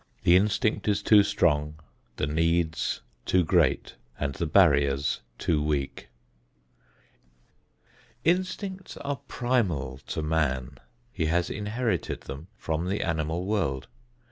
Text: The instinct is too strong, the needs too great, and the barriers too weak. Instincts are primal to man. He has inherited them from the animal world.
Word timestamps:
The 0.23 0.35
instinct 0.35 0.87
is 0.87 1.03
too 1.03 1.21
strong, 1.21 1.79
the 2.15 2.25
needs 2.25 3.01
too 3.27 3.43
great, 3.43 3.97
and 4.19 4.33
the 4.33 4.47
barriers 4.47 5.21
too 5.37 5.61
weak. 5.61 6.09
Instincts 8.23 8.97
are 8.97 9.21
primal 9.27 9.99
to 10.07 10.23
man. 10.23 10.79
He 11.11 11.27
has 11.27 11.51
inherited 11.51 12.21
them 12.21 12.47
from 12.57 12.87
the 12.89 13.03
animal 13.03 13.45
world. 13.45 13.89